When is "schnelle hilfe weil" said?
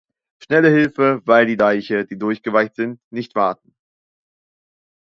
0.43-1.45